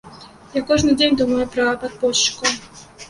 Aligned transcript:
Я 0.53 0.61
кожны 0.71 0.95
дзень 0.99 1.19
думаю 1.21 1.41
пра 1.57 1.67
падпольшчыкаў. 1.85 2.51